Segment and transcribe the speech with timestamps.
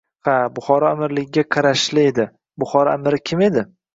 [0.27, 2.27] —Ha, Buxoro amirligiga qarashli edi.
[2.63, 3.67] Buxoro amiri kim edi?